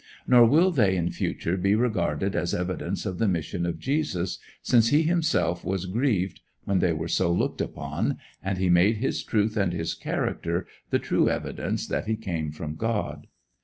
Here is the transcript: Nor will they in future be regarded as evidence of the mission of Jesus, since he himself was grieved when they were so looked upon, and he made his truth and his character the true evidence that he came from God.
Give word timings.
Nor 0.25 0.47
will 0.47 0.71
they 0.71 0.95
in 0.97 1.11
future 1.11 1.55
be 1.57 1.75
regarded 1.75 2.35
as 2.35 2.55
evidence 2.55 3.05
of 3.05 3.19
the 3.19 3.27
mission 3.27 3.67
of 3.67 3.77
Jesus, 3.77 4.39
since 4.63 4.87
he 4.89 5.03
himself 5.03 5.63
was 5.63 5.85
grieved 5.85 6.41
when 6.65 6.79
they 6.79 6.91
were 6.91 7.07
so 7.07 7.31
looked 7.31 7.61
upon, 7.61 8.17
and 8.41 8.57
he 8.57 8.67
made 8.67 8.97
his 8.97 9.23
truth 9.23 9.55
and 9.55 9.73
his 9.73 9.93
character 9.93 10.65
the 10.89 10.97
true 10.97 11.29
evidence 11.29 11.85
that 11.85 12.07
he 12.07 12.15
came 12.15 12.51
from 12.51 12.77
God. 12.77 13.27